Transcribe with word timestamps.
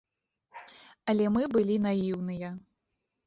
Але 1.13 1.25
мы 1.35 1.43
былі 1.55 1.75
наіўныя. 1.87 2.49